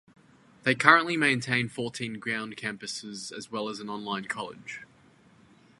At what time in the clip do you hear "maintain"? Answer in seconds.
1.15-1.69